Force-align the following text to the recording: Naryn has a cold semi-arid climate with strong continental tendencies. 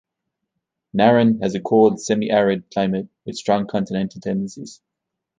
Naryn 0.97 1.43
has 1.43 1.53
a 1.53 1.61
cold 1.61 2.01
semi-arid 2.01 2.71
climate 2.73 3.09
with 3.23 3.35
strong 3.37 3.67
continental 3.67 4.19
tendencies. 4.19 4.81